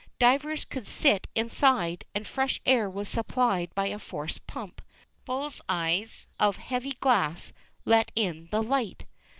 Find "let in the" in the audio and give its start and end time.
7.85-8.63